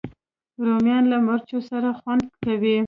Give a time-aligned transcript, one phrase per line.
[0.65, 2.77] رومیان له مرچو سره خوند کوي